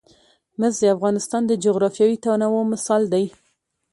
[0.59, 3.25] مس د افغانستان د جغرافیوي تنوع مثال دی.